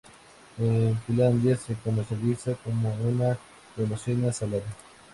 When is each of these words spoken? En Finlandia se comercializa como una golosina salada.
En 0.57 0.97
Finlandia 1.05 1.55
se 1.55 1.75
comercializa 1.75 2.55
como 2.63 2.91
una 3.07 3.37
golosina 3.77 4.33
salada. 4.33 4.75